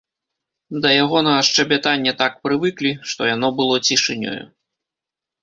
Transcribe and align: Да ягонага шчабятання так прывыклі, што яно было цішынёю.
Да 0.85 0.93
ягонага 1.03 1.43
шчабятання 1.49 2.11
так 2.23 2.33
прывыклі, 2.47 2.91
што 3.13 3.29
яно 3.35 3.47
было 3.61 3.75
цішынёю. 3.91 4.35